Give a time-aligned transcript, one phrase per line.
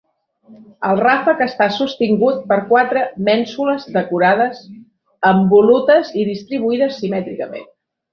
[0.91, 4.63] El ràfec està sostingut per quatre mènsules decorades
[5.33, 7.69] amb volutes i distribuïdes simètricament.